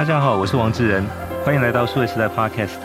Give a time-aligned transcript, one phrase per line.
[0.00, 1.04] 大家好，我是王志仁，
[1.44, 2.78] 欢迎来到数位时代 Podcast。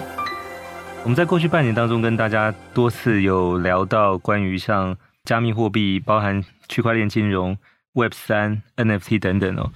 [1.01, 7.57] 我们在过去半年当中跟大家多次有聊到关于像加密货币，包含区块链金融、
[7.93, 9.71] Web 三、NFT 等等哦。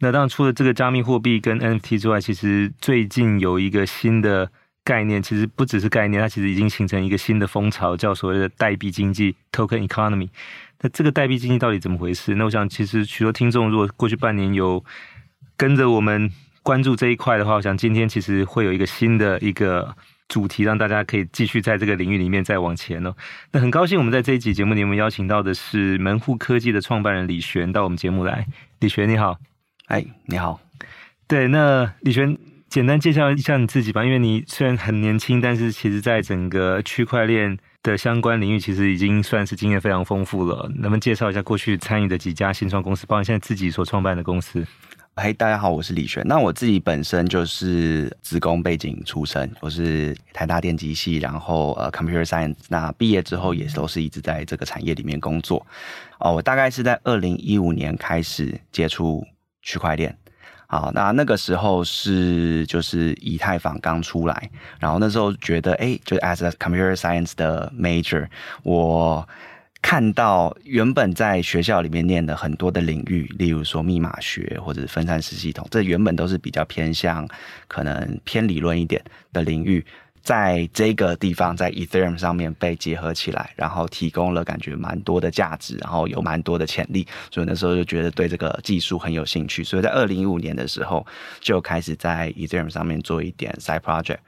[0.00, 4.50] 那当然除了这个加密货币跟 NFT 之外，其实最近有一个新的
[4.82, 10.30] 概念，其实不只是概念，它其实已经形成一个新的风潮，叫所谓的代币经济 （Token Economy）。
[10.80, 12.34] 那这个代币经济到底怎么回事？
[12.34, 14.84] 那我想，其实许多听众如果过去半年有
[15.56, 16.28] 跟着我们
[16.62, 19.94] 关注这一块的话，我想今天其实会有一个新的一个
[20.28, 23.14] 主题，让大家可以继续在这个领域里面再往前哦。
[23.50, 28.46] 那很高兴我们在这一集节目里面邀请到的是门户科技的创办人李璇到我们节目来。
[28.80, 29.38] 李璇你好，
[29.86, 30.60] 哎，你好。
[31.26, 40.70] 对，那李璇简单介绍一下你自己吧，因为你虽然很年轻，但是其实在整个区块链的相关领域，其实已经算是经验非常丰富了。
[40.74, 44.64] 能不能介绍一下过去参与的几家新创公司，包括现在自己所创办的公司？
[45.14, 46.26] 嘿，大家好，我是李璇。
[46.26, 52.56] 那我自己本身就是职工背景出身，我是台大电机系，然后呃，computer science。
[52.70, 55.64] 那毕业之后也都是一直在这个产业里面工作。
[56.18, 59.22] 哦，我大概是在二零一五年开始接触
[59.60, 60.16] 区块链。
[60.66, 64.50] 好，那那个时候是就是以太坊刚出来，
[64.80, 68.26] 然后那时候觉得，哎，就 as a computer science 的 major，
[68.62, 69.28] 我
[69.82, 77.28] 看到原本在学校里面念的很多的领域，例如说密码学或者分散式系统，这原本都是比较偏向
[77.66, 79.84] 可能偏理论一点的领域。
[80.22, 91.04] 在这个地方，在 Ethereum 上面被结合起来，然后提供了感觉蛮多的价值，然后有蛮多的潜力，所以那时候就觉得对这个技术很有兴趣，所以在二零一五年的时候
[91.40, 94.18] 就开始在 Ethereum 上面做一点 side project。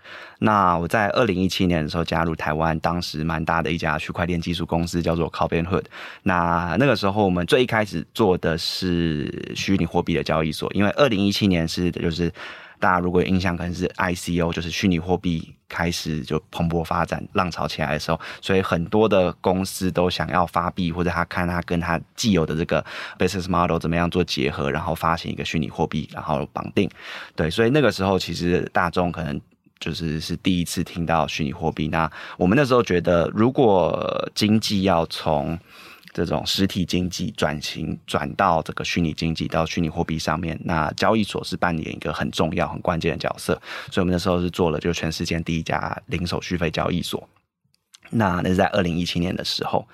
[0.40, 5.84] 那我在二零一七年的时候加入台湾当时蛮大的一家区块链技术公司，叫做 Robinhood。
[6.24, 12.32] 那那个时候我们最一开始做的是虚拟货币的交易所，因为二零一七年是就是。
[12.78, 22.84] 大家如果有印象，可能是 ICO，就是虚拟货币开始就蓬勃发展、浪潮起来的时候，所以很多的公司都想要发币，或者他看他跟他既有的这个
[23.18, 26.90] business model 怎么样做结合，然后发行一个虚拟货币，然后绑定。
[27.34, 29.40] 对，所以那个时候其实大众可能
[29.80, 31.88] 就是是第一次听到虚拟货币。
[31.88, 35.58] 那我们那时候觉得，如果经济要从
[36.14, 43.60] 这种实体经济转型转到这个虚拟经济到虚拟货币上面，那交易所是扮演一个很重要、很关键的角色。
[43.90, 47.28] 所以我们那时候是做了就全世界第一家零手续费交易所。
[48.10, 49.86] 那那是在二零一七年的时候。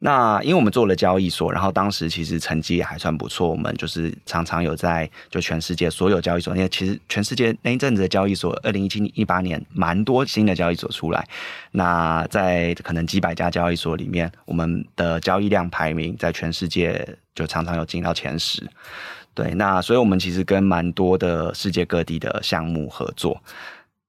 [0.00, 11.26] 那因为我们做了交易所，然后当时其实成绩也还算不错，我们就是常常有在就全世界所有交易所，因为其实全世界那一阵子的交易所，二零一七一八年蛮多新的交易所出来，
[11.72, 18.64] 那在可能几百家交易所里面，我们的交易量排名在全世界就常常有进到前十，
[19.34, 23.42] 对，那所以我们其实跟蛮多的世界各地的项目合作。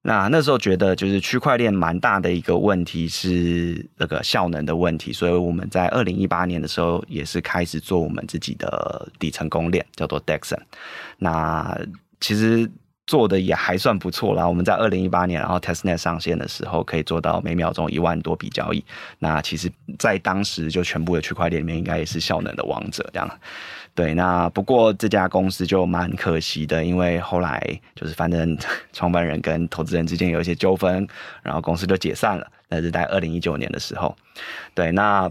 [0.02, 10.60] 那那时候觉得，就是区块链蛮大的一个问题是那个效能的问题，所以我们在二零一八年的时候也是开始做我们自己的底层公链，叫做 Dexon。
[11.18, 11.78] 那
[12.18, 12.70] 其实
[13.06, 14.48] 做的也还算不错啦。
[14.48, 18.82] 我们在二零一八年，然后 Testnet 上线的时候，可以做到每秒钟一万多笔交易。
[19.18, 23.28] 那其实，在当时就全部的区块链里面，应该也是效能的王者这样。
[23.94, 28.56] 对，那不过这家公司就蛮可惜的，因为后来就是反正
[28.92, 31.06] 创办人跟投资人之间有一些纠纷，
[31.42, 32.46] 然后公司就解散了。
[32.68, 34.16] 那是在二零一九年的时候。
[34.74, 35.30] 对，那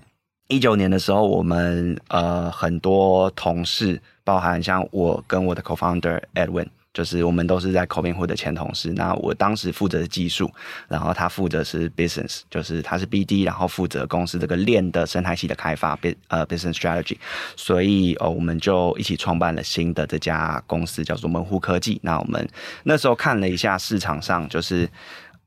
[0.49, 6.67] 一九年的时候，我们呃很多同事，包含像我跟我的 co-founder Edwin。
[6.93, 10.51] 就是我们都是在口碑互的前同事，那我当时负责的技术，
[10.87, 15.97] 然后他负责是 business，就是他是 BD，然后负责公司这个链的生态系的开发
[16.27, 17.17] 呃 business strategy，
[17.55, 21.99] 所以哦我们就一起创办了新的这家公司，叫做门户科技。
[22.03, 22.47] 那我们
[22.83, 24.89] 那时候看了一下市场上，就是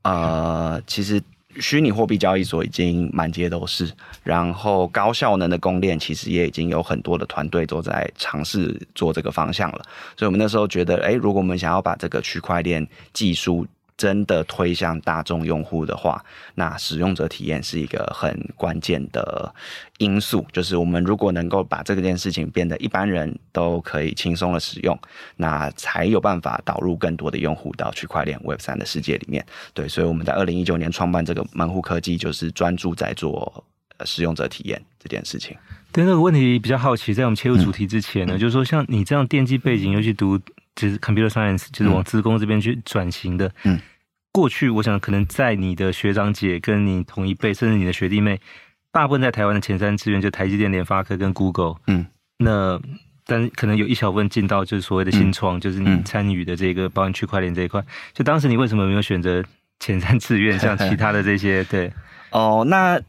[0.03, 1.23] 呃其实。
[1.61, 3.91] 虚拟货币交易所已经满街都是，
[4.23, 9.83] 然后高效能的公链其实也已经有很多的团队都在尝试做这个方向了，
[10.17, 13.67] 所以我们那时候觉得，哎，如果我们想要把这个区块链技术
[13.97, 16.25] 真的推向大众用户的话，
[16.55, 19.55] 那使用者体验是一个很关键的
[19.99, 20.45] 因素。
[20.53, 24.99] 就是我们如果能够把这件事情变得一般人都可以轻松的使用，
[25.37, 29.45] 那才有办法导入更多的用户到区块链 Web 三的世界里面。
[29.73, 33.65] 对，所以我们在二零一九年创办这个门户科技，就是专注在做
[34.05, 35.57] 使用者体验这件事情。
[35.93, 40.41] 对，那个问题比较好奇，在我们切入主题之前呢，嗯、就是说像你这样电机背景又去读。
[40.75, 43.53] 就是 computer science，就是往资工这边去转型的。
[43.65, 43.79] 嗯，
[44.33, 48.41] 过去我想可能在你的学长姐跟你同一辈，甚至你的学弟妹，
[48.91, 51.77] 大部分在台湾的前三志愿就台积电、联发科跟 Google。
[51.87, 52.07] 嗯，
[52.39, 52.81] 那
[53.27, 57.85] 但可能有一小部分进到就是所谓的新创，嗯、就是你参与的这个包含区块链这一块。
[58.13, 59.45] 就当时你为什么没有选择
[59.81, 61.63] 前三志愿，像其他的这些？
[61.65, 61.93] 对，
[62.33, 63.01] 哦，那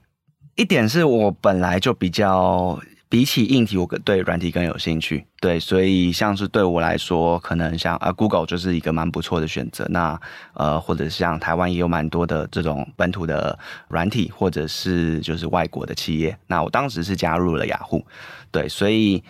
[0.56, 2.80] 一点是我本来就比较。
[3.14, 5.24] 比起硬体，我对软体更有兴趣。
[5.40, 9.86] 对，所以像是对我来说，可能像啊，Google 就是一个蛮不错的选择。
[9.92, 10.20] 那
[10.56, 13.56] 呃，或者像台湾也有蛮多的这种本土的
[13.88, 16.36] 软体，或者是就是外国的企业。
[16.48, 18.04] 那我当时是加入了雅虎。
[18.50, 19.24] 对，所以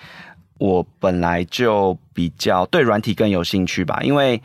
[0.59, 4.41] 我本来就比较对软体更有兴趣吧，因为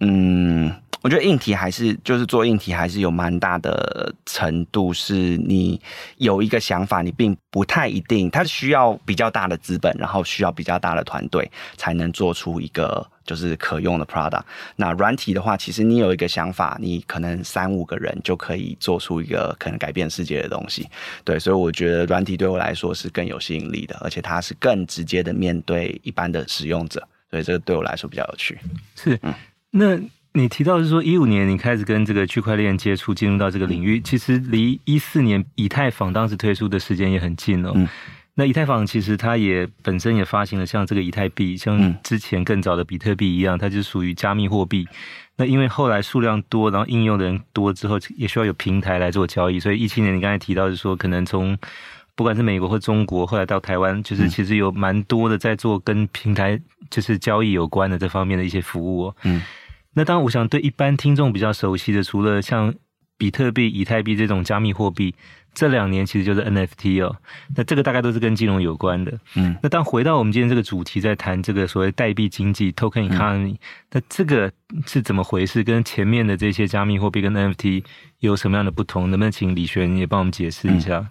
[0.00, 0.70] 嗯。
[1.02, 5.80] 我觉得硬体还是就是做硬体还是有蛮大的程度，是你
[6.18, 14.42] 有一个想法，你并不太一定，它需要比较大的资本，然后需要比较大的团队才能做出一个就是可用的 product。
[14.76, 20.88] 那软体的话，其实你有一个想法，你可能三五个人就可以做出一个可能改变世界的东西。
[21.24, 28.56] 对，所以我觉得软体对我来说是更有吸引力的，而且它是更直接的面对一般的使用者，所以这个对我来说比较有趣。
[28.94, 29.34] 是，嗯，
[29.70, 30.00] 那。
[30.34, 37.72] 你提到是说一五年你开始跟这个区块链接触，进入到这个领域，其实离一四年以太坊当时推出的时间也很近哦。
[37.74, 37.86] 嗯、
[38.34, 44.88] 那以太坊其实它也本身也发行了像这个以太币，像之前更早的比特币一样，它就属于加密货币。
[45.36, 49.60] 那因为后来数量多，然后应用的人多之后，也需要有平台来做交易。
[49.60, 51.58] 所以一七年你刚才提到是说，可能从
[52.14, 56.58] 不管是美国或中国，后来到台湾，就是其实有蛮多的在做跟平台
[56.90, 59.16] 就是交易有关的这方面的一些服务哦。
[59.24, 59.42] 嗯。
[59.94, 62.74] 那当然，我想对一般听众比较熟悉的，除了像
[63.18, 65.14] 比特币、以太币这种加密货币，
[65.54, 67.16] 这两年其实就是 NFT 哦。
[67.54, 69.16] 那这个大概都是跟金融有关的。
[69.36, 69.54] 嗯。
[69.62, 73.58] 那当回到我们今天这个主题，在谈这个所谓代币经济 （Token Economy），嗯，
[73.92, 74.50] 那这个
[74.86, 75.62] 是怎么回事？
[75.62, 77.84] 跟前面的这些加密货币跟 NFT
[78.20, 79.10] 有什么样的不同？
[79.10, 80.98] 能不能请李璇也帮我们解释一下？
[80.98, 81.08] 嗯，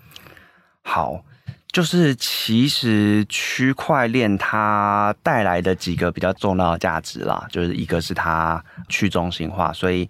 [0.81, 1.25] 好。
[1.71, 10.09] 就是其实区块链它带来的几个比较重要的价值啦，就是一个是它去中心化，所以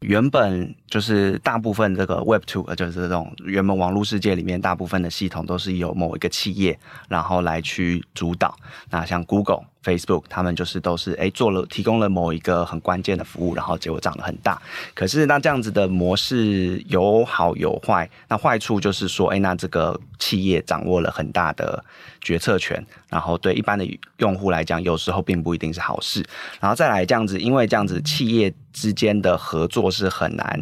[0.00, 6.78] 原本就是大部分这个 Web Two，就是这种原本网络世界里面大部分的系统都是由某一个企业
[7.08, 8.56] 然后来去主导，
[8.90, 9.64] 那像 Google。
[9.84, 14.60] Facebook 他们就是都是诶做了提供了某一个很关键的服务，然后结果涨得很大。
[14.94, 18.08] 可是那这样子的模式有好有坏。
[18.28, 21.84] 那坏处就是说，诶那这个企业掌握了很大的
[22.20, 23.84] 决策权，然后对一般的
[24.18, 26.24] 用户来讲，有时候并不一定是好事。
[26.60, 30.60] 然后再来这样子，因为这样子企业之间的合作是很难，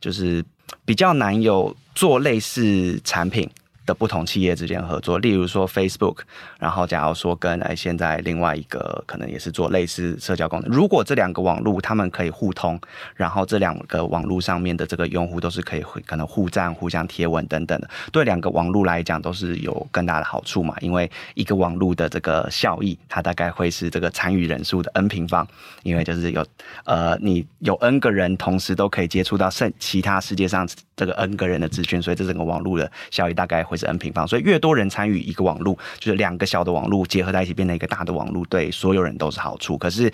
[0.00, 0.42] 就是
[0.84, 3.48] 比较难有做类似产品。
[3.86, 6.18] 的不同企业之间合作，例如说 Facebook，
[6.58, 12.80] 然后假如说跟哎现在另外一个可能也是做类似社交功能，如果这两个网络他们可以互通，
[13.14, 25.46] 然后这两个网络上面的这个用户都是可以可能互赞、互相贴文等等的，对两个网络来讲都是有更大的好处嘛，因为一个网络的这个效益，它大概会是这个参与人数的 n 平方，
[25.82, 26.42] 因为就是有
[26.84, 30.66] 呃你有 n 个人同时都可以接触到剩其他世界上
[30.96, 33.73] 这个 n 个人的资讯，所以这整个网络的效益大概会。
[33.76, 39.76] 是 n 平方，所以越多人参与一个网络，就是两个小的网络结合在一起，变成一个大的网络，对所有人都是好处。
[39.76, 40.12] 可是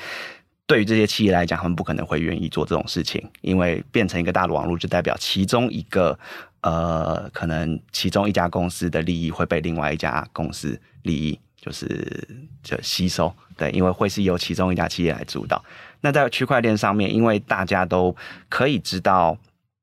[0.67, 6.19] 对于这些企业来讲，他们不可能会愿意做这种事情，因为变成一个大的网络，就代表其中一个
[6.61, 12.29] 呃，可能其中一家公司的利益会被另外一家公司利益就是
[12.63, 13.33] 就吸收。
[13.57, 15.63] 对，因为会是由其中一家企业来主导。
[16.01, 18.15] 那在区块链上面，因为大家都
[18.49, 19.37] 可以知道。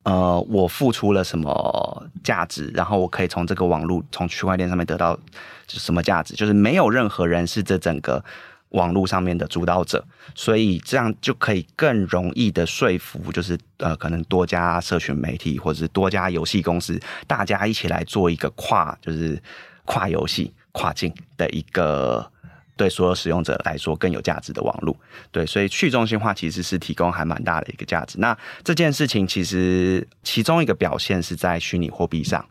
[0.08, 5.20] 呃，我付出了什么价值，然后我可以从这个网络，从区块链上面得到
[5.68, 6.34] 什么价值？
[6.34, 8.24] 就是没有任何人是这整个
[8.70, 10.02] 网络上面的主导者，
[10.34, 16.98] 所以这样就可以更容易的说服，就是呃，可能多家社群媒体或者是多家游戏公司，
[17.28, 19.38] 大家一起来做一个跨，就是
[19.84, 22.32] 跨游戏、跨境的一个。
[22.78, 24.96] 对所有使用者来说更有价值的网络，
[25.32, 28.18] 对，所以去中心化其实是提供还蛮大的一个价值。
[28.20, 32.48] 那这件事情其实其中一个表现是在虚拟货币上，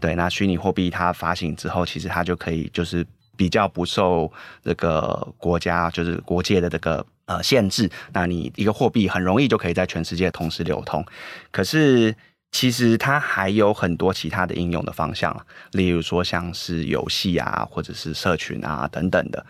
[0.00, 4.30] 对，那虚拟货币它发行之后，其实它就可以就是比较不受
[4.62, 11.02] 这个国家就是国界的这个呃限制，那你一个货币很容易就可以在全世界同时流通，
[11.50, 12.14] 可是。
[12.52, 19.46] 其实它还有很多其他的应用的方向，例如说像是游戏啊，或者是社群啊等等的，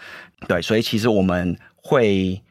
[0.47, 2.43] 对，所以其实我们会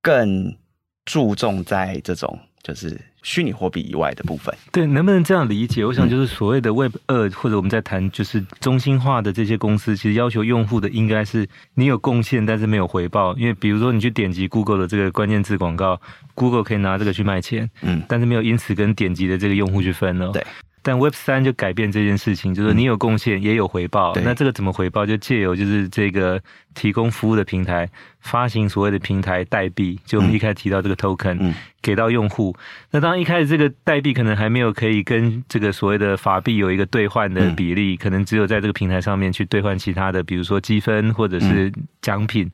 [0.00, 0.56] 更
[1.04, 3.00] 注重在这种就是。
[3.24, 5.84] 虚拟货币以外的部分，对，能不能这样理解？
[5.84, 13.34] 我想就是所谓的 Web 二，或者我们在谈就是中心化的这些公司，其实要求用户的应该是你有贡献，但是没有回报。
[13.36, 16.00] 因为比如说你去点击 Google 的这个关键字广告
[16.34, 20.30] ，Google 可以拿这个去卖钱，嗯，但是没有因此跟点击的这个用户去分哦。
[20.32, 20.46] 对。
[20.88, 24.14] 但 Web 三就改变这件事情，就是说你有贡献也有回报。
[24.24, 25.04] 那这个怎么回报？
[25.04, 26.40] 就借由就是这个
[26.74, 27.86] 提供服务的平台
[28.20, 31.52] 发行所谓的平台代币，就我们一开始提到这个 token，
[31.82, 32.56] 给到用户。
[32.90, 42.50] 那当一开始这个代币可能还没有可以跟这个所谓的法币有一个兑换的比例，可能只有在这个平台上面去兑换其他的，比如说积分或者是奖品。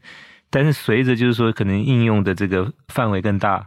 [0.51, 3.65] 但是随着就是说可能应用的这个范围更大。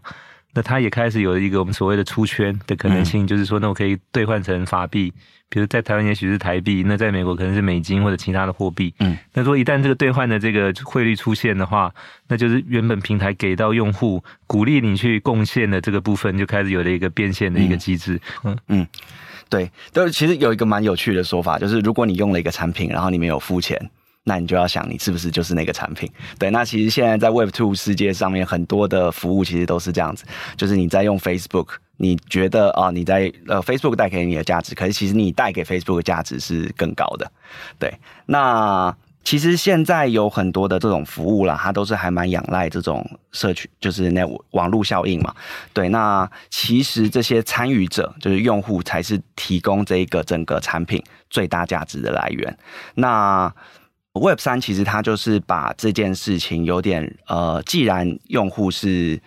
[0.57, 5.13] 那它也开始有一个我们所谓的出圈的可能性，嗯、就是说，那我可以兑换成法币，
[5.49, 8.91] 比如在台湾也许是台币，那在美国可能是美金或者其他的货币。
[8.97, 11.93] 嗯，那说一旦这个兑换的这个汇率出现的话，
[12.27, 18.19] 那就是原本平台给到用户鼓励你去贡献的这个部分，就开始有了一个变现的一个机制。
[18.43, 18.87] 嗯嗯，
[19.49, 23.91] 对，都其实有一个蛮有趣的说法，就是如果你用了一个产品，然后你没有付钱。
[24.27, 26.12] 那你就要想，你是不是就是那个产品？
[26.38, 30.25] 对，那其实现在在 Web Two 世界上面，很多的服务其实都是这样子，
[30.57, 37.31] 就是你在用 Facebook，你觉得啊，你在呃 Facebook 带给你的价值，可是其实你带给 Facebook 的价值是更高的。
[37.79, 38.93] 对，那
[39.24, 45.34] 其实现在有很多的这种服务啦，它都是还蛮仰赖这种社区，就是那网络效应嘛。
[45.72, 52.57] 对，那其实这些参与者就是用户，才是提供这个整个产品最大价值的来源。
[52.96, 53.53] 那
[54.19, 59.19] Web 三其实它就是把这件事情有点呃，既然用户是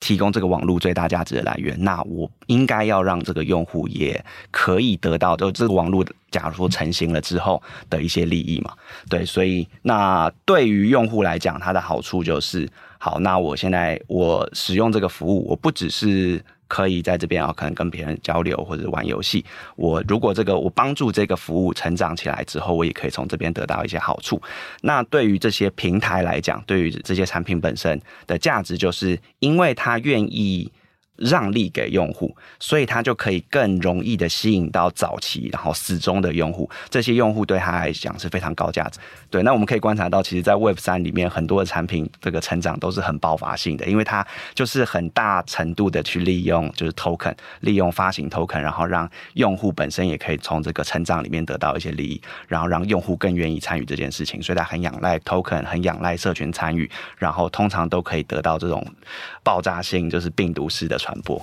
[0.00, 8.72] 提供这个网络最大价值的来源，那我应该要让这个用户也可以得到，就这个网络假如说成型了之后的一些利益嘛。
[9.08, 12.68] 对，所以那对于用户来讲，它的好处就是，
[12.98, 16.42] 好，那我现在我使用这个服务，我不只是。
[16.68, 19.44] 可以在这边啊，可能跟别人交流或者玩游戏。
[19.76, 24.42] 我如果这个我帮助这个服务成长起来之后，我也可以从这边得到一些好处。
[24.80, 30.72] 那对于这些平台来讲，对于这些产品本身的价值，就是因为他愿意。
[31.16, 36.68] 让利给用户，所以他就可以更容易的吸引到早期然后始终的用户。
[36.90, 38.98] 这些用户对他来讲是非常高价值。
[39.30, 54.42] 对，那我们可以观察到，其实，在 Web 三里面，很多的产品这个成长都是很爆发性的，因为它就是很大程度的去利用就是 token，利用发行 token，然后让用户本身也可以从这个成长里面得到一些利益，然后让用户更愿意参与这件事情。
[54.42, 58.86] 所以，他很仰赖 token，很仰赖社群参与，然后通常都可以得到这种
[59.42, 60.98] 爆炸性，就是病毒式的。
[61.06, 61.40] 传播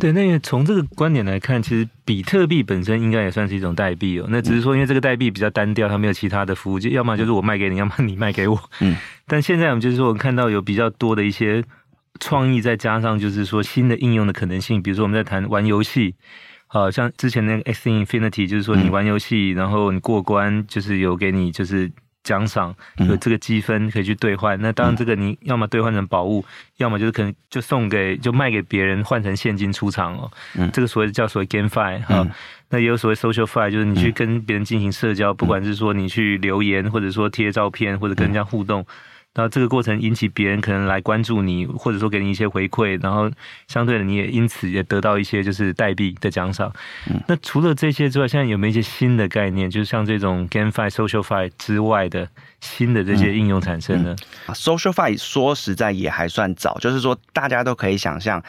[0.00, 4.26] 对，那个从这个观点来看，其实比特币本身应该也算是一种代币哦。
[4.30, 8.58] 那只是说，因为这个代币比较单调，它没有其他的服务，就要么就是我卖给你，要么你卖给我。
[8.80, 8.96] 嗯。
[9.26, 11.62] 但现在我们就是说，我们看到有比较多的一些
[12.18, 14.82] 创意，再加上就是说新的应用的可能性。
[14.82, 16.14] 比如说我们在谈玩游戏，
[16.66, 21.92] 好像之前那个 Axie Infinity，就是说你玩游戏，然后你过关，就是有给你就是。
[22.24, 22.74] 奖赏
[23.08, 26.44] 有这个积分可以去兑换，那当然这个你要么兑换成宝物，
[26.78, 30.28] 要么就是可能就送给就卖给别人换成现金出场哦。
[30.56, 32.26] 嗯，这个所谓的叫所谓 GameFi 哈，
[32.70, 38.84] 那也有所谓 SocialFi，就是你去跟别人进行社交，不管是说你去留言，或者说贴照片，或者跟人家互动。
[39.34, 43.30] 然后这个过程引起别人可能来关注你，或者说给你一些回馈，然后
[43.66, 46.72] 相对的你也因此也得到一些就是代币的奖赏。
[47.10, 52.28] 嗯、那除了这些之外，现在有没有一些新的概念，就是像这种 GameFi、SocialFi 之外的
[52.60, 54.14] 新的这些应用产生呢？
[54.14, 58.40] 嗯嗯、SocialFi 说实在也还算早，就是说大家都可以想象，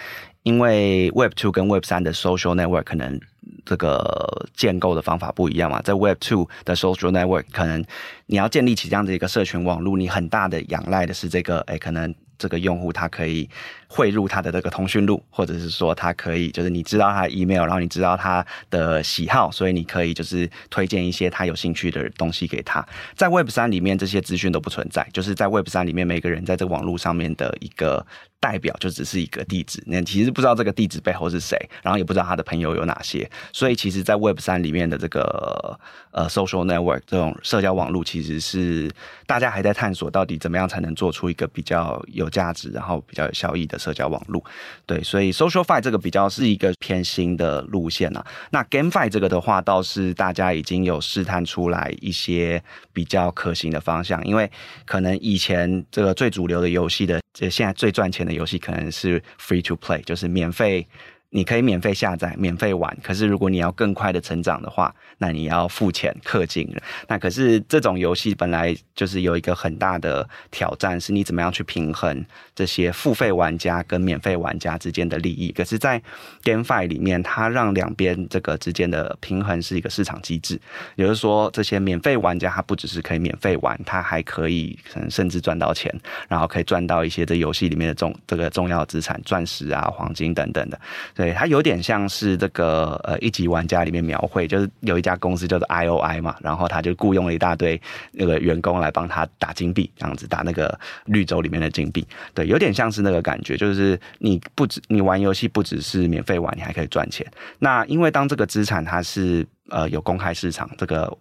[0.43, 3.19] 因为 Web Two 跟 Web 三的 Social Network 可能。
[3.65, 7.83] 这个建构的方法不一样嘛，在 Web Two 的 Social Network，可能
[8.25, 13.49] 你要建立起这样的一个社群网络，你很大的仰赖的是这个，哎，可能这个用户他可以。
[13.87, 22.85] 汇入他的这个通讯录，或者是说他可以，就是你知道他 email，然后你知道他的喜好，所以你可以就是推荐一些他有兴趣的东西给他。
[23.15, 28.05] 在 Web 三里面，这些资讯都不存在，就是在 Web 三里面，每个人在这个网络上面的一个
[28.39, 29.81] 代表，就只是一个地址。
[29.85, 33.29] 你其实不知道这个地址背后是谁，然后也不知道他的朋友有哪些。
[33.53, 35.79] 所以，其实，在 Web 三里面的这个
[36.11, 38.91] 呃 social network 这种社交网络，其实是
[39.25, 43.74] 大家还在探索到底怎么样才能做出一个比较有价值，然后比较有效益的。
[43.77, 44.43] 社交网络，
[44.85, 48.25] 对，所以 SocialFi 这个比较是一个偏新的路线啊。
[48.51, 52.61] 那 GameFi 这个的话，倒是大家已经有试探出来一些
[52.93, 54.49] 比较可行的方向，因为
[54.85, 60.87] 可能以前这个最主流的游戏的，这现在最赚钱的游戏可能是 Free to Play，就是免费。
[61.35, 66.65] 你可以免费下载、免费玩，可是如果你要更快的成长的话，那你要付钱氪金。
[67.09, 72.25] 那可是这种游戏本来就是有一个很大的挑战，是你怎么样去平衡
[72.55, 75.51] 这些付费玩家跟免费玩家之间的利益。
[75.51, 76.01] 可是，在
[76.41, 80.57] GameFi 里面，它让两边这个之间的平衡是一个市场机制，
[80.95, 85.93] 也就是说，这些免费玩家他不只是可以免费玩，他还可以可能甚至赚到钱，
[86.29, 90.79] 然后可以赚到一些这游戏里面的重这个重要资产，钻石啊、黄金等等的。
[91.25, 102.05] 对，它有点像是这个呃一级玩家里面描绘，就是有一家公司叫做 IOI 嘛，然后他就雇佣了一大堆那个员工来帮他打金币，这样子打那个绿洲里面的金币。
[102.35, 107.25] 对，有点像是那个感觉，就是你不止你玩游戏不只是免费玩，你还可以赚钱。
[107.57, 111.11] 那因为当这个资产它是呃有公开市场这个。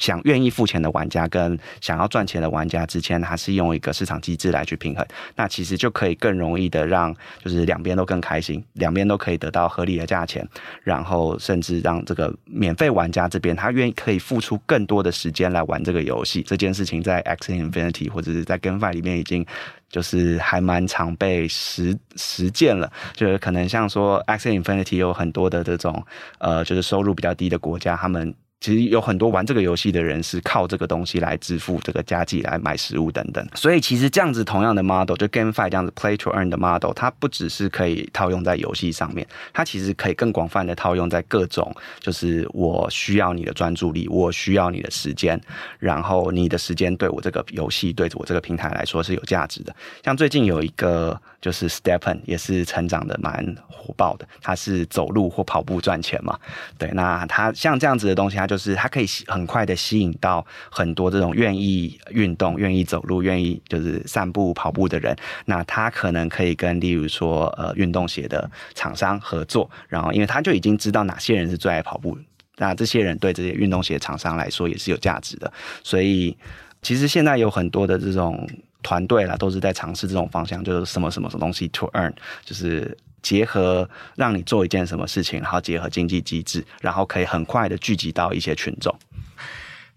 [0.00, 7.14] 想愿意付钱的玩家跟想要赚钱的玩家之间，它是用一个市场机制来去平衡，那其实就可以更容易的让
[7.44, 10.44] 就是两边都更开心，两边都可以得到合理的价钱，
[10.82, 16.42] 然后甚至让这个免费玩家这边他愿意可以付出更多的时间来玩这个游戏。
[16.42, 19.44] 这件事情在 X Infinity 或者是在 GameFi 里面已经
[19.90, 26.02] 就是还蛮常被实实践了，就是可能像说 X Infinity 有很多的这种
[26.38, 28.34] 呃就是收入比较低的国家，他们。
[28.60, 33.44] 其实有很多玩这个游戏的人是靠这个东西来支付这个家计、来买食物等等。
[33.54, 45.40] 所以其实这样子同样的 model，就 GameFi 这样子 Play to Earn 的 model，它不只是可以套用在游戏上面，它其实可以更广泛的套用在各种，就是我需要你的专注力，我需要你的时间，
[45.78, 49.74] 然后你的时间对我这个游戏、对我这个平台来说是有价值的。
[50.04, 56.38] 像最近有一个就是 Stepen，也是成长的蛮火爆的，它是走路或跑步赚钱嘛。
[56.76, 65.16] 对，那它像这样子的东西，它就是它可以很快的吸引到很多这种愿意运动、愿意走路、愿意就是散步、跑步的人。
[65.44, 72.18] 那他可能可以跟例如说呃运动鞋的厂商合作，然后因为他就已经知道哪些人是最爱跑步，
[72.56, 75.52] 那这些人对这些运动鞋厂商来说也是有价值的。
[75.84, 76.36] 所以
[76.82, 78.44] 其实现在有很多的这种
[78.82, 82.12] 团队啦，都是在尝试这种方向，就是什么什么什么东西 to earn，
[82.44, 82.98] 就是。
[83.22, 88.94] 结合让你做一件什么事情，然后结合经济机制，然后可以很快的聚集到一些群众。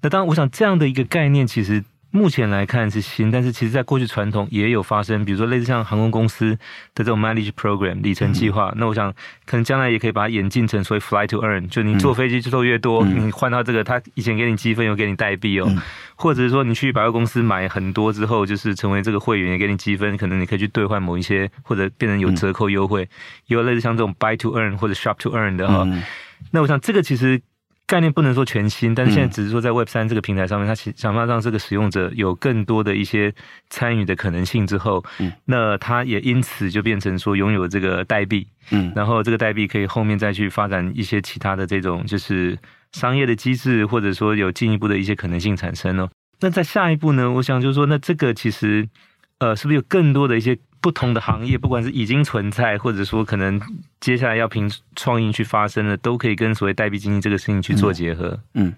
[0.02, 1.84] 那当然，我想这样的一个概念，其实
[2.16, 6.52] 目前来看是新，但是其实在过去传统也有发生，比如说类似像航空公司
[6.94, 8.70] 的这种 mileage program 里程计划。
[8.70, 9.12] 嗯、那我想
[9.46, 15.66] 可能将来也可以把它演进成所谓 fly to earn，就你坐飞机坐越多，嗯、你换到这个，他以前给你积分，又给你代币哦。
[15.68, 15.82] 嗯
[16.16, 23.02] 或者是说，你去百货公司买很多之后，就是成为这个会员，也给你积分，可能你可以去兑换某一些，或者变成有折扣优惠，
[23.48, 25.84] 也有类似像这种 buy to earn 或者 shop to earn 的哈。
[25.88, 26.04] 嗯、
[26.52, 27.42] 那我想这个其实
[27.94, 33.32] 概念不能说全新，但是现在只是说在 Web 三这个平台上面，它其想办法让这个使用者有更多的一些
[33.70, 42.58] 参与的可能性之后，嗯，那它也因此就变成说拥有这个代币，嗯，然后这个代币可以后面再去发展一些其他的这种就是。
[42.94, 46.08] 商业的机制，或者说有进一步的一些可能性产生哦。
[46.42, 47.32] 那在下一步呢？
[47.32, 48.88] 我想就是说，那这个其实，
[49.40, 53.60] 呃，是不是有更多的一些不同的行业，不管是已经存在，或者说可能
[54.02, 58.38] 接下来要凭创意去发生的，都可以跟所谓代币经济这个事情去做结合？
[58.54, 58.74] 嗯，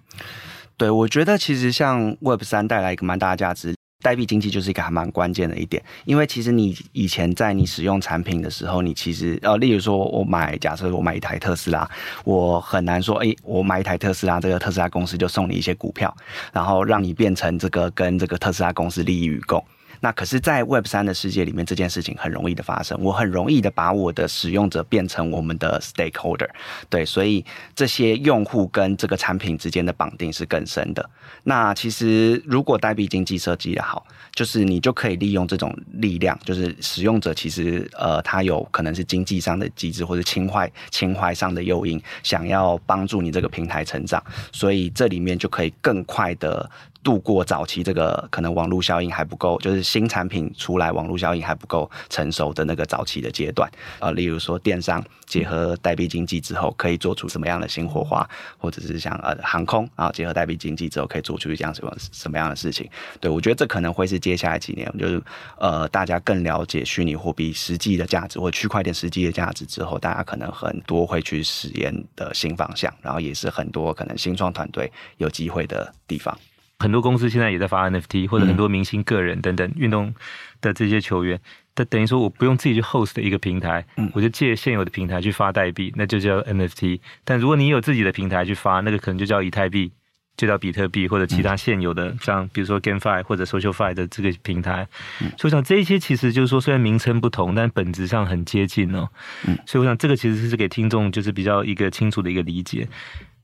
[0.77, 3.73] 对，我觉得其实像 Web 三带来一个蛮大的价值。
[4.03, 11.89] 代币经济就是一个还蛮关键的一点，因为其实你以前在你使用产品的时候，你其实呃，例如说我买，假设我买一台特斯拉，
[12.23, 16.15] 我很难说，诶，我买一台特斯拉，这个特斯拉公司就送你一些股票，
[16.53, 19.65] 然后让你变成这个跟这个特斯拉公司利益与共。
[20.05, 22.95] 那可是，在 Web 三的世界里面，这件事情很容易的发生。
[23.01, 26.47] 我很容易的把我的使用者变成我们的 stakeholder，
[26.91, 31.09] 对，所以这些用户跟这个产品之间的绑定是更深的。
[31.41, 46.69] 那其实，如果代币经济设计的好，就是你就可以利用这种力量，就是使用者其实呃，他有可能是经济上的机制或者情怀情怀上的诱因，想要帮助你这个平台成长，所以这里面就可以更快的。
[47.05, 62.89] 度过早期这个可能网络效应还不够，就是新产品出来网络效应还不够成熟的那个早期的阶段，呃，例如说电商结合代币经济之后可以做出什么样的新火花，或者是像呃航空啊结合代币经济之后可以做出这样什么什么样的事情？
[63.21, 65.21] 对，我觉得这可能会是接下来几年就是
[65.59, 76.35] 呃大家更了解虚拟货币实际的价值或区块链实际的价值之后，大家可能很多会去实验的新方向，然后也是很多可能新创团队有机会的地方。
[76.77, 80.13] 很多公司现在也在发 NFT，或者很多明星个人等等运动
[80.59, 81.39] 的这些球员，
[81.73, 86.99] 他等于说我不用自己去 host 一个平台，我就借现有的平台去发代币，那就叫 NFT。
[87.23, 89.89] 但如果你有自己的平台去发，那个可能就叫以太币，
[90.35, 94.85] 就叫比特币，或者其他现有的像比如说 GameFi 或者 SocialFi 的这个平台。
[95.19, 99.07] 所以我想这一些其实就是说，虽然名称不同，但本质上很接近哦。
[99.65, 102.85] 所以我想这个其实是给听众就是比较一个清楚的一个理解。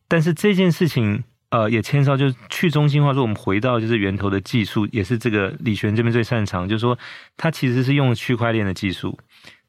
[0.10, 1.24] 但是这件事情。
[1.52, 3.14] 呃，也牵涉就是去中心化。
[3.14, 6.68] 说我们回到就是源头的技术，也是这个李璇这边最擅长。
[6.68, 6.98] 就是说，
[7.38, 9.18] 它其实是用区块链的技术。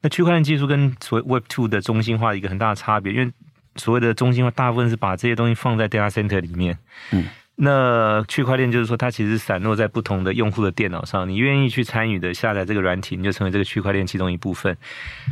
[0.01, 3.31] 那区块链技术跟所谓 Web Two 的中心化一个很大的差别，因为
[3.75, 6.77] 所谓的中心化大部分是把这些东西放在 data center 里面。
[7.11, 7.25] 嗯。
[7.55, 14.75] 那区块链就是说，它其实散落在不同的用户的电脑上，你愿意去参与的下载这个软体，你就成为这个区块链其中一部分。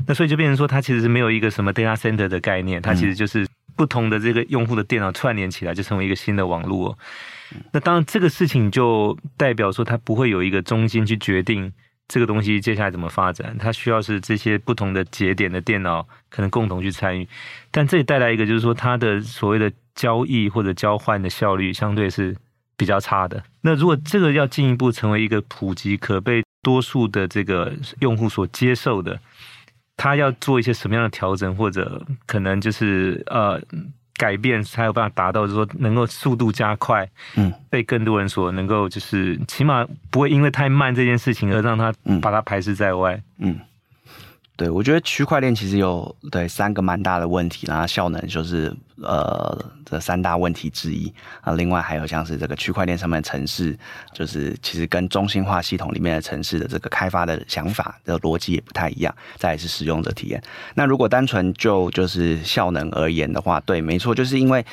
[0.06, 6.98] 那所以就变成说，它其实是没有一个什么 data center 的概念，它其实就是不同的这个用户的电脑串联起来，就成为一个新的网络。
[7.72, 11.72] 那当然，这个事情就代表说，它不会有一个中心去决定
[12.08, 17.28] 这个东西接下来怎么发展，它需要是这些不同的节点的电脑可能共同去参与。
[17.72, 19.72] 但这也带来一个就是说，它的所谓的。
[19.94, 22.34] 交易或者交换的效率相对是
[22.78, 23.44] 比较差的。
[23.60, 29.20] 那如果这个要进一步成为一个普及、可被多数的这个用户所接受的，
[30.02, 33.62] 他要做一些什么样的调整，或者可能就是呃
[34.16, 43.52] 改变，才有办法达到，就是说能够速度加快，嗯，被更多人所能够就是起码不会因为太慢这件事情而让他把它排斥在外，嗯。
[43.52, 43.60] 嗯
[44.62, 48.72] 对，我觉得区块链其实有对三个蛮大的问题，然后效能就是
[49.02, 51.54] 呃这三大问题之一啊。
[51.54, 53.76] 另外还有像是这个区块链上面的城市，
[54.14, 59.12] 就是其实跟中心化系统里面的城市的这个开发的想法的逻辑也不太一样。
[59.36, 60.40] 再来是使用者体验。
[60.76, 64.64] 那如果单纯就就是效能而言的话，对，没错，就是因为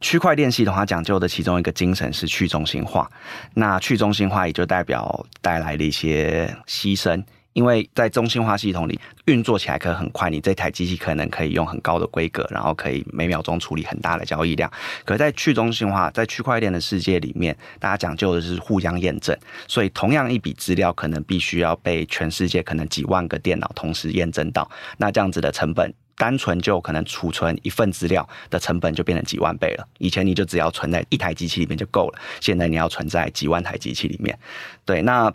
[0.00, 3.06] 区块链系统它讲究的其中一个精神是去中心化。
[3.52, 7.22] 那去中心化也就代表带来了一些牺牲。
[7.52, 14.70] 因为在中心化系统里运作起来可很快，你这台机器可能可以用很高的规格，然后可以每秒钟处理很大的交易量。
[15.04, 19.36] 可在去中心化，在区块链的世界里面，大家讲究的是互相验证，
[19.66, 24.70] 所以同样一笔资料可能必须要被全世界可能几万个电脑同时验证到。
[24.98, 29.88] 那这样子的成本，单纯就可能储存一份资料的成本就变成几万倍了。
[29.98, 34.38] 以前你就只要存在一台机器里面就够了，现在你要存在几万台机器里面。
[34.84, 35.34] 对，那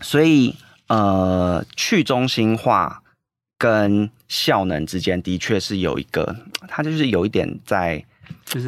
[0.00, 0.56] 所以。
[0.94, 3.02] 呃，去中心化
[3.58, 6.36] 跟效能之间的确是有一个，
[6.68, 8.04] 它就是有一点在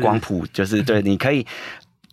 [0.00, 1.46] 光谱，就是对， 你可以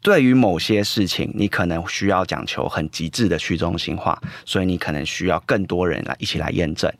[0.04, 6.94] 对于某些事情，你可能需要讲求很极致的去中心化，所以你可能需要更多人来一起来验证。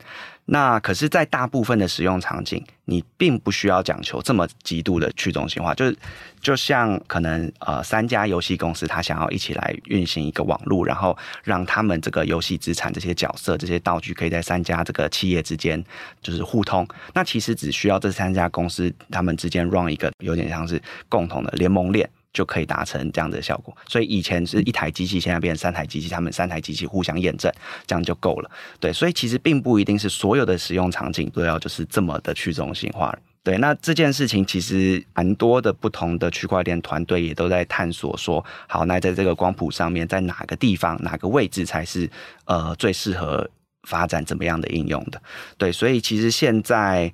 [0.46, 5.72] 那可是，在大部分的使用场景，你并不需要讲求这么极度的去中心化。
[5.74, 5.96] 就是，
[6.38, 15.82] 就像可能呃，三家游戏公司，他想要一起来运行一个网络，然后让他们这个游戏资产、这些角色、这些道具，可以在三家这个企业之间
[16.20, 16.86] 就是互通。
[17.14, 20.78] 那其实只需要这三家公司他们之间 run 一个有点像是
[21.08, 22.08] 共同的联盟链。
[22.34, 27.50] 就可以达成这样的效果，所以以前是一台机器，现在变成三台机器，他们三台机器互相验证，
[27.86, 28.50] 这样就够了。
[28.80, 33.16] 对，所以其实并不一定是所有的使用场景都要就是这么的去中心化。
[33.44, 42.10] 对，那这件事情其实蛮多的不同的区块链团队也都在探索说，好，那在这个光谱上面，在哪个地方、哪个位置才是
[42.46, 43.48] 呃最适合
[43.86, 45.22] 发展怎么样的应用的？
[45.56, 47.12] 对，所以其实现在。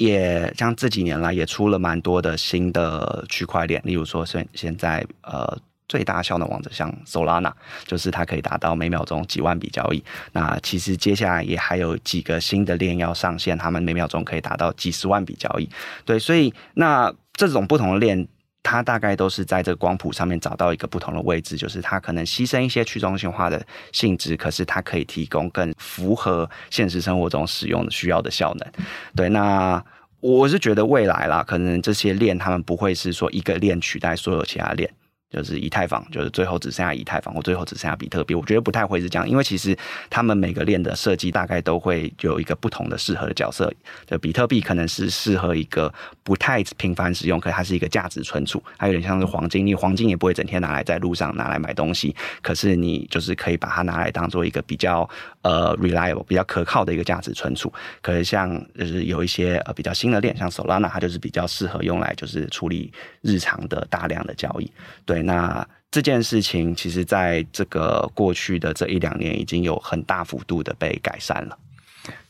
[0.00, 7.52] 也像这几年来也出了蛮多的新的区块链，例如说现现在呃最大效能王者像 Solana，
[7.84, 10.02] 就是它可以达到每秒钟几万笔交易。
[10.32, 15.68] 那其实接下来也还有几个新的链要上线，他们每秒钟可以达到几十万笔交易。
[16.06, 18.26] 对，所以那这种不同的链。
[18.62, 28.72] 它大概都是在这个光谱上面找到一个不同的位置，就是它可能牺牲一些去中心化的性质，可是它可以提供更符合现实生活中使用的需要的效能。
[29.16, 29.82] 对，那
[30.20, 34.90] 我是觉得未来啦，可能这些链他们不会是说一个链取代所有其他链。
[35.30, 38.34] 就是以太坊，就是最后只剩下以太坊，或最后只剩下比特币。
[38.34, 39.76] 我觉得不太会是这样，因为其实
[40.10, 43.72] 他们每个链的设计大概都会有一个不同的适合的角色。
[44.06, 45.92] 就比特币可能是适合一个
[46.24, 49.64] 不太频繁使用，可是它是一个价值存储，它有点像是黄金。
[49.64, 52.12] 你黄金也不会整天拿来在路上拿来买东西，
[52.42, 55.08] 可是你就是可以把它拿来当做一个比较
[55.42, 57.72] 呃 reliable、比较可靠的一个价值存储。
[58.02, 64.68] 可是像就是有一些呃比较新的链，像 Solana，它就是比较适合用来就是处理日常的大量的交易。
[65.04, 65.19] 对。
[65.22, 71.58] 那这件事情，其实在这个过去的这一两年，已经有很大幅度的被改善了。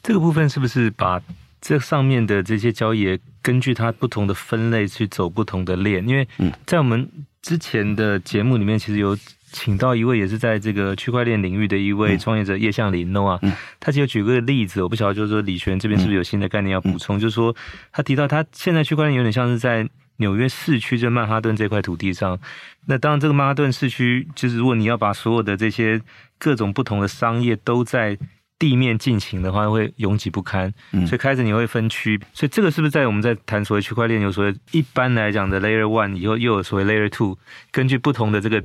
[0.03, 1.21] 这个部分是不是把
[1.61, 6.07] 这上面的这些交易，根据它不同的分类去走不同的链？
[6.09, 6.27] 因为
[6.65, 7.07] 在我们
[7.43, 9.15] 之前的节目里面，其实有
[9.53, 13.39] 请到一位也是在这个区块链领域的一位创业者叶向林 Noah，
[13.79, 17.21] 他其实举个例子，我不晓得就是说李璇这边是不是有新的概念要补充？
[17.21, 17.55] 就是说
[17.93, 19.87] 他提到他现在区块链有点像是在。
[20.21, 22.39] 纽约市区就曼哈顿这块土地上，
[22.87, 26.01] 那当然这个曼哈顿市区就是如果你要把所有的这些
[26.39, 28.17] 各种不同的商业都在
[28.59, 30.73] 地面进行的话，会拥挤不堪。
[30.93, 37.39] 嗯，所以开始你会分区，所以这个是不是在我们在谈所谓区块链有所谓一般来讲的 Layer One 以后又有所谓 Layer Two，
[37.73, 38.63] 根据不同的这个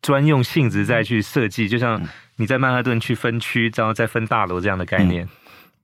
[0.00, 2.02] 专用性质再去设计，就像
[2.36, 5.28] 你在曼哈顿去分区，然后再分大楼这样的概念。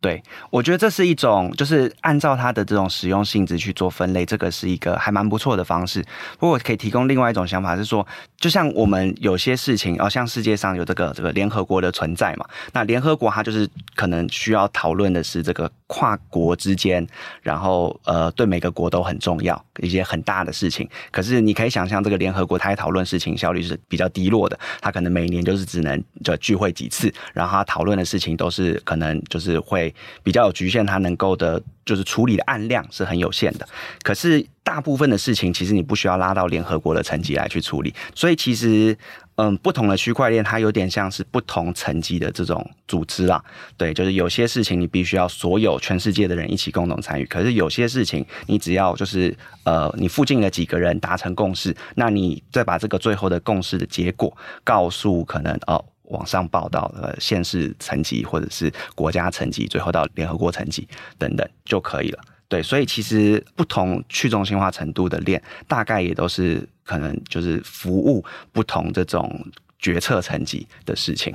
[0.02, 6.02] 对，我觉得这是一种，就是按照它的这种使用性质去做分类，这个是一个还蛮不错的方式。
[6.32, 8.04] 不过我可以提供另外一种想法，是说，
[8.36, 17.06] 就像我们有些事情，哦，像世界上有这个这个联合国的存在嘛，那联合国它就是可能需要讨论的是这个跨国之间，
[17.40, 20.88] 然后呃，对每个国都很重要一些很大的事情。
[21.12, 29.91] 可是你可以想象，这个联合国它在讨论事情效率是比较低落的，它可能每年就是只能就聚会几次，然后它讨论的事情都是可能就是会。
[30.22, 33.68] 比较有局限，它能够的，就是处理的案量是很有限的。
[34.02, 37.94] 可是大部分的事情，其实你不需要拉到联合国的层级来去处理。
[38.14, 38.96] 所以其实，
[39.36, 43.42] 嗯，不同的区块链，它有点像是不同层级的这种组织啦。
[43.76, 47.26] 对，就是有些事情你必须要所有全世界的人一起共同参与。
[47.26, 55.84] 可是有些事情，你只要就是呃，你附近的几个人达成共识，那你再把这个最后的共识的结果告诉可能哦。
[56.12, 60.86] 网上报道呃县市层级或者是国家层级，最后到联合国层级
[61.18, 62.20] 等等就可以了。
[62.48, 68.22] 对，所以其实不同去中心化程度的链，大概也都是可能就是服务
[68.52, 69.44] 不同这种
[69.78, 71.34] 决策层级的事情。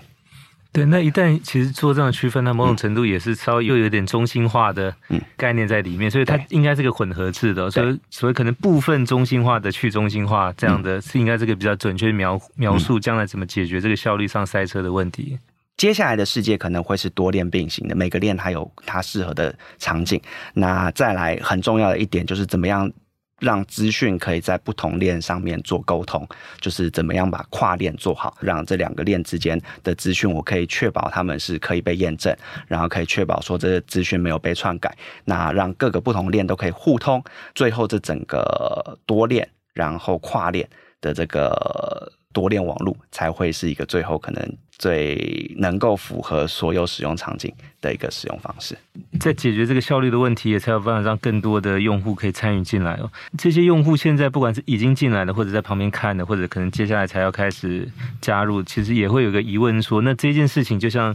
[0.71, 4.93] 对，那一旦其实做这样的区分，它某种程度也是稍微又有点中心化的
[5.35, 7.71] 概念在里面，嗯、所以它应该是个混合制的。
[7.71, 15.39] 所以，所以可能部分中心化的去中心化这样的，是应该这个比较准确描描述将来怎么解决这个效率上塞车的问题。
[15.77, 20.21] 接下来的世界可能会是多链并行的，每个链它有它适合的场景。
[20.53, 22.91] 那再来很重要的一点就是怎么样。
[23.39, 26.27] 让资讯可以在不同链上面做沟通，
[26.59, 32.35] 就是怎么样把跨链做好，让这两个链之间的资讯，我可以确保他们是可以被验证，
[32.67, 37.23] 然后可以确保说这个资讯没有被篡改，那让各个不同链都可以互通，
[37.53, 40.67] 最后这整个多链，然后跨链
[40.99, 44.57] 的这个多链网络才会是一个最后可能。
[44.79, 48.77] 最能够符合所有使用场景的一个使用方式，
[49.19, 53.11] 在解决这个效率的问题，也才有办法让更多的用户可以参与进来哦。
[53.39, 57.89] 这些用户现在不管是已经进来的，或者在旁边看的，或者可能接下来才要开始
[58.21, 61.05] 加入，其实也会有个疑问说：那这件事情就像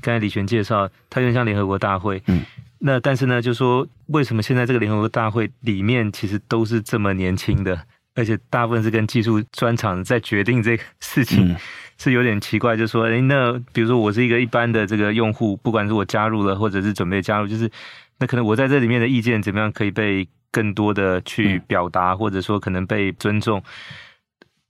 [0.00, 2.42] 刚才李璇介绍，它有点像联合国大会，嗯，
[2.78, 7.78] 那但是呢，就说为什么现在这个联合国大会里面其实都是这么年轻的，
[8.14, 11.52] 而且大部分是跟技术专长在决定这个事情。
[11.52, 11.56] 嗯
[12.02, 17.70] 是有点奇怪，就是说，哎，那比如说我是一个一般的这个用户，不管是我加入了或者是准备加入，就是
[18.18, 23.62] 那可能我在这里面的意见怎么样可以被更多的去表达，嗯、或者说可能被尊重，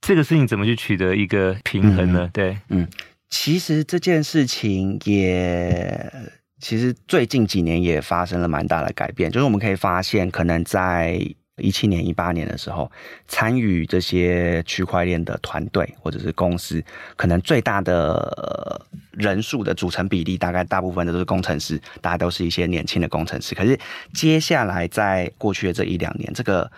[0.01, 2.25] 这个事情怎么去取得一个平衡呢？
[2.25, 2.85] 嗯、对，嗯，
[3.29, 6.11] 其实这件事情也，
[6.59, 11.17] 其实最近几年也发生了蛮大的改变，就是我们可以发现，可能在。
[11.61, 12.91] 一七年、一八年的时候，
[13.27, 16.83] 参与这些区块链的团队或者是公司，
[17.15, 23.55] 可能最大的人数的组成比例，大概大部分的都是工程师，大家都是一些年轻的工程师。
[23.55, 23.79] 可是
[24.13, 26.69] 接下来在过去的这一两年，这个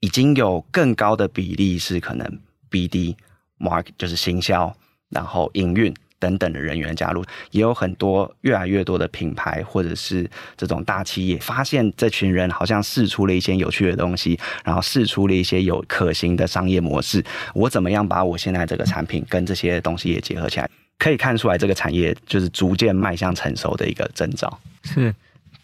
[0.00, 3.16] 已经有更高的比例是可能 BD、
[3.58, 4.74] Mark 就是行销，
[5.10, 5.94] 然后营运。
[6.20, 17.24] 等等的人员加入，也有很多越来越多的品牌或者是这种大企业，发现这群人好像试出了一些有趣的东西，然后试出了一些有可行的商业模式。
[17.54, 20.70] 我怎么样把我现在这个产品跟这些东西也结合起来？
[20.98, 24.60] 可以看出来，这个产业就是逐渐迈向成熟的一个征兆。
[24.84, 25.14] 是，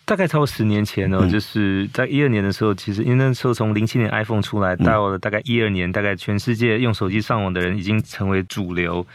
[0.06, 9.06] 大概超过十年前呢，就是在一二年的时候，其实因为那时候从零七年 iPhone 出来到了大概一二年，大概全世界用手机上网的人已经成为主流。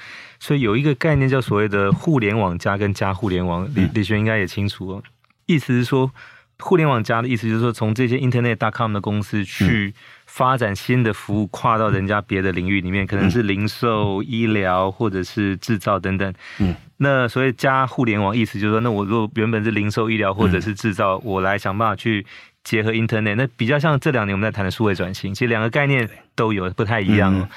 [0.41, 5.03] 所以有一个概念叫所谓的互联网加跟加互联网，李李璇应该也清楚哦。
[5.45, 6.11] 意思是说，
[6.57, 9.93] 互联网加的意思就是说，从这些 Internet.com 的公司去
[10.25, 16.33] 发展新的服务，跨到人家别的领域里面，可能是零售、医疗或者是制造等等。
[16.57, 22.25] 嗯，那所谓加互联网，意思就是说，那我如果原本是零售、医疗或者是制造，我来想办法去
[22.63, 27.47] 结合 Internet，那比较像这两年我们在谈的数位转型，其实两个概念都有，不太一样哦。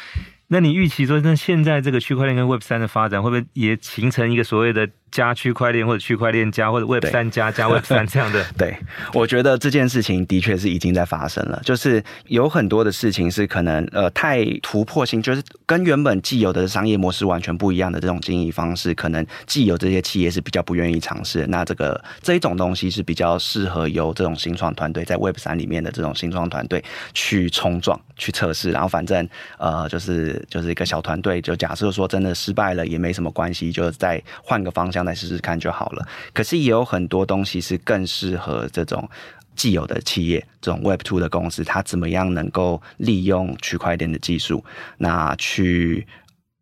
[0.55, 4.89] 那你预期说，那现在这个区块链跟 Web 三的发展，会不会也形成一个所谓的？
[5.15, 8.77] 加区块链或者区块链加或者 Web 三加加 Web 三这样的， 对，
[9.13, 11.63] 我觉得这件事情的确是已经在发生了。
[11.65, 21.47] 就是有很多的事情是可能呃太突破性，就是跟原本既有的商业模式完全不一样的这种经营方式，可能既有这些企业是比较不愿意尝试。
[21.47, 35.04] 那这个这一种东西是比较适合由这种新创团队在 Web 三里面的这种新创团队去冲撞、去测试，然后反正呃就是就是一个小团队，就假设说真的失败了也没什么关系，就再换个方向。
[35.05, 36.07] 来试试看就好了。
[36.33, 39.09] 可是也有很多东西是更适合这种
[39.55, 44.65] 既有的企业，这种 Web Two 的公司，它怎么样能够利用区块链的技术，
[44.99, 46.07] 那去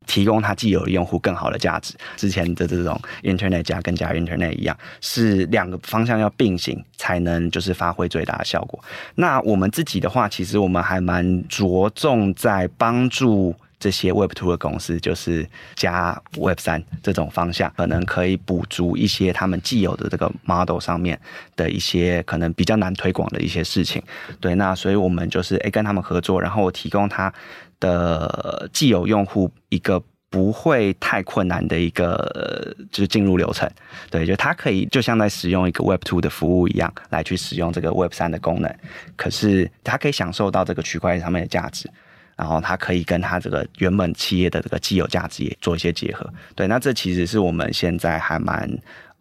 [0.07, 1.95] 提供它既有的用户更好的价值。
[2.17, 8.83] 之前的这种 Internet 加跟加 Internet 一样，是两个方向要并行，才能就是发挥最大的效果。
[9.15, 13.55] 那我们自己的话，其实我们还蛮着重在帮助。
[13.83, 21.21] 这些 Web Two 的公司就是加 Web 三这种方向，可能可以补足一些他们既有的这个 model 上面
[21.57, 24.01] 的一些可能比较难推广的一些事情。
[24.39, 27.35] 对，那所以我们就是诶跟他们合作，然后提供他
[27.81, 33.69] 的既有用户一个不会太困难的一个就是进入流程。
[34.09, 38.73] 对，就他可以就像在使用一个 Web Two 的服务一样来去使用这个 Web 三的功能，
[39.17, 41.91] 可是他可以享受到这个区块链上面的价值。
[42.43, 48.69] 然后它可以跟它这个原本企业的这个既有价值也做一些结合，对，那这其实是我们现在还蛮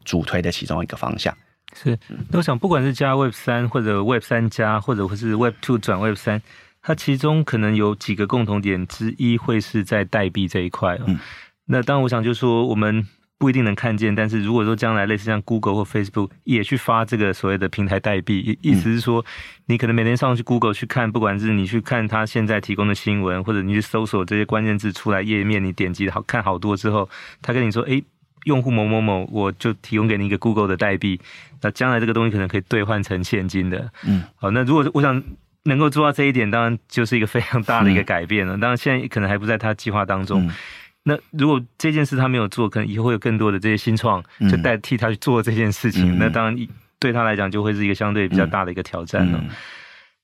[0.04, 1.32] 主推的其中一个方向。
[1.76, 1.96] 是，
[2.30, 6.42] 那我想不管是加 Web 三或者 Web 三加，或者或是 Web Two 转 Web 三，
[6.82, 10.98] 它其中可能有几个共同点之一会是在代币这一块。
[11.06, 11.20] 嗯，
[11.66, 13.06] 那当然我想就是说我们。
[13.42, 19.26] 不一定能看见，但是如果说将来类似像 Google 或 Facebook 也去发这个所谓的平台代币，意思是说，
[19.66, 27.10] 你可能每天上去 Google 去看，不管是你去看它现在提供的新闻，或者你去搜索这些关键字出来页面，你点击好看好多之后，
[27.42, 28.04] 他跟你说，诶，
[28.44, 31.20] 用户某某某，我就提供给你一个 Google 的代币，
[31.64, 33.92] 那将来这个东西可能可以兑换成现金的。
[34.06, 35.20] 嗯，好，那如果我想
[35.64, 38.56] 能够做到这一点，当然就是一个非常大的一个改变了。
[38.60, 40.46] 当然现在可能还不在他计划当中。
[40.46, 40.52] 嗯
[41.04, 46.16] 那如果这件事他没有做，可能以后会有更多的这些新创就代替他去做这件事情。
[46.16, 46.68] 嗯、那当然
[47.00, 49.44] 对他来讲就会是一个相对比较大的一个挑战了。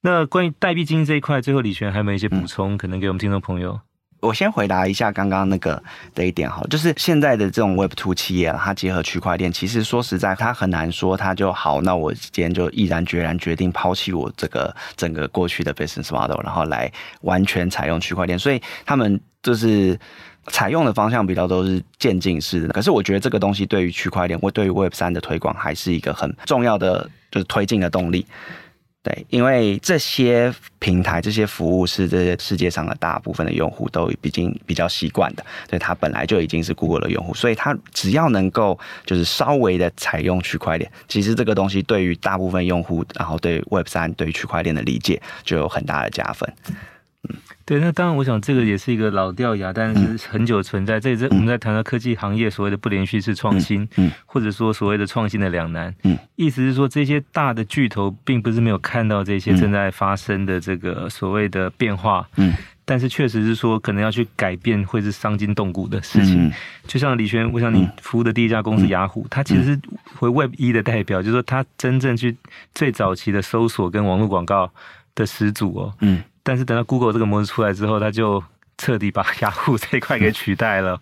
[0.02, 3.80] 那关于代币经济这一块，最后李璇还有没有一些补充，嗯、可能给我们听众朋友？
[4.20, 5.82] 我先回答一下刚刚那个
[6.14, 11.82] 的一点哈，就是现在的这种 Web Two 企业，它结合区块链，其实说实在，它很难说它就好。
[11.82, 18.38] 那我今天就毅然决然决定抛弃我这个整个过去的 business model，然后来完全采用区块链。
[18.38, 20.00] 所以他们就是。
[20.52, 28.26] 采用的方向比较都是渐进式的，可是我觉得这个东西对于区块链或对于 Web 三的推广还是一个很重要的，就是推进的动力。
[29.04, 46.52] 对，因为这些平台、这些服务是这些世界上的大部分的用户都已经比较习惯的，对，它本来就已经是 Google 的用户，所以它只要能够就是稍微的采用区块链，其实这个东西对于大部分用户，然后对 Web 三对于区块链的理解就有很大的加分。
[47.68, 51.02] 对，那当然，我想这个也是一个老掉牙，但是很久存在。
[51.02, 62.54] 这也是我们在谈到科技行业所谓的不连续式创新，嗯，或者说所谓的创新的两难，嗯，意思是说这些大的巨头并不是没有看到这些正在发生的这个所谓的变化，嗯，
[62.86, 66.50] 但是确实是说可能要去改变会是伤筋动骨的事情。
[66.86, 69.80] 就像李璇，我想你服务的第一家公司雅虎，它其实是
[70.16, 72.38] 回 Web 一的代表，就是说它真正去
[72.74, 74.72] 最早期的搜索跟网络广告
[75.14, 76.24] 的始祖哦，嗯。
[76.48, 78.42] 但是等到 Google 这个模式出来之后，它就
[78.78, 80.98] 彻底把 雅虎这一块给取代了。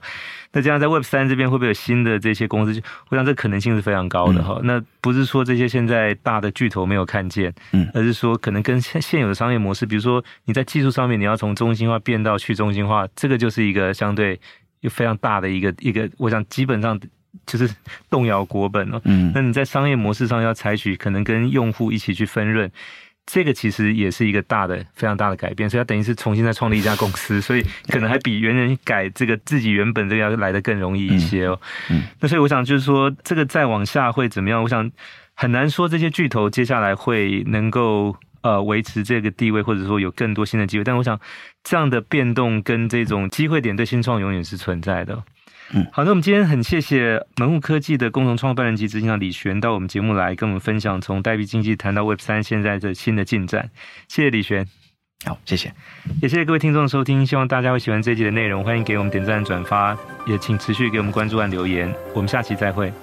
[0.54, 2.82] 那这样在 Web 三这边会不会有新的这些公司？
[3.10, 4.60] 我想这可能性是非常高的哈。
[4.64, 14.40] 那不是说这些现在大的巨头没有看见，嗯，而是说可能跟现现有的商业模式，比如说你在技术上面你要从中心化变到去中心化，这个就是一个相对
[14.80, 17.00] 又非常大的一个一个，我想基本上
[17.46, 17.70] 就是
[18.10, 19.00] 动摇国本了。
[19.04, 22.72] 嗯，那你在商业模式上要采取可能跟用户一起去分润。
[23.26, 31.60] 这个其实也是一个大的、非常大的改变，所以它等于是重新再创立一家公司，所以可能还比原人改这个自己原本这个要来的更容易一些哦。
[31.90, 34.62] 嗯，那所以我想就是说，这个再往下会怎么样？
[34.62, 34.92] 我想
[35.34, 40.84] 很难说这些巨头接下来会能够呃维持这个地位，或者说有更多新的机会。
[40.84, 41.20] 但我想
[41.64, 45.24] 这样的变动跟这种机会点对新创永远是存在的。
[45.74, 53.70] 嗯，好，那我们今天很谢谢门户科技的共同创办人及执行长李璇到我们节目来跟我们分享从代币经济谈到 Web 三现在的新的进展，
[54.08, 54.68] 谢谢李璇。
[55.26, 55.74] 好，谢谢，
[56.22, 59.98] 也谢谢各位听众的收听，希望大家会喜欢这一集的内容，欢迎给我们点赞转发，
[60.28, 62.94] 也请持续给我们关注和留言，我们下期再会。